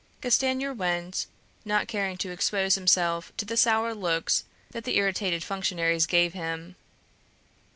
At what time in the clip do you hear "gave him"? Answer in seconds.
6.07-6.75